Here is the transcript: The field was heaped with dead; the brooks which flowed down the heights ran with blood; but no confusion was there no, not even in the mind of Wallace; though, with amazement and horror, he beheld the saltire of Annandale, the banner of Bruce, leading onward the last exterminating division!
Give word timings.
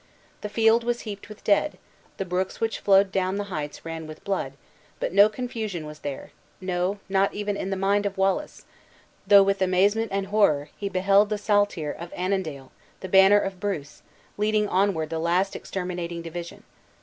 The 0.41 0.49
field 0.49 0.83
was 0.83 1.01
heaped 1.01 1.29
with 1.29 1.43
dead; 1.43 1.77
the 2.17 2.25
brooks 2.25 2.59
which 2.59 2.79
flowed 2.79 3.11
down 3.11 3.35
the 3.35 3.43
heights 3.53 3.85
ran 3.85 4.07
with 4.07 4.23
blood; 4.23 4.53
but 4.99 5.13
no 5.13 5.29
confusion 5.29 5.85
was 5.85 5.99
there 5.99 6.31
no, 6.59 6.97
not 7.07 7.35
even 7.35 7.55
in 7.55 7.69
the 7.69 7.75
mind 7.75 8.07
of 8.07 8.17
Wallace; 8.17 8.65
though, 9.27 9.43
with 9.43 9.61
amazement 9.61 10.09
and 10.11 10.25
horror, 10.25 10.69
he 10.75 10.89
beheld 10.89 11.29
the 11.29 11.37
saltire 11.37 11.91
of 11.91 12.11
Annandale, 12.13 12.71
the 13.01 13.09
banner 13.09 13.37
of 13.39 13.59
Bruce, 13.59 14.01
leading 14.39 14.67
onward 14.67 15.11
the 15.11 15.19
last 15.19 15.55
exterminating 15.55 16.23
division! 16.23 16.63